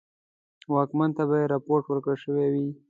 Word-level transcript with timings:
واکمن 0.73 1.09
ته 1.17 1.23
به 1.29 1.35
یې 1.41 1.49
رپوټ 1.53 1.81
ورکړه 1.87 2.15
سوی 2.23 2.47
وو. 2.53 2.65